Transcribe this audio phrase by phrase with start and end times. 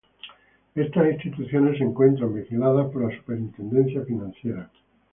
[0.73, 4.67] Estas instituciones se encuentran vigiladas por la Superintendencia Financiera.